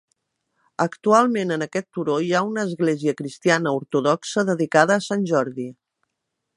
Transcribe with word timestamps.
Actualment 0.85 1.55
en 1.57 1.65
aquest 1.65 1.87
turó 1.97 2.15
hi 2.29 2.33
ha 2.33 2.41
una 2.53 2.65
església 2.71 3.15
cristiana 3.21 3.77
ortodoxa 3.83 4.49
dedicada 4.53 4.99
a 5.01 5.09
Sant 5.11 5.33
Jordi. 5.35 5.73